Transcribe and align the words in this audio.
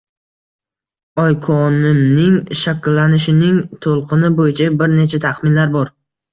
Oykonimning 1.23 2.41
shakllanishining 2.63 3.63
talqini 3.87 4.35
bo‘yicha 4.43 4.73
bir 4.83 4.95
necha 4.99 5.25
taxminlar 5.31 5.75
bor: 5.81 5.97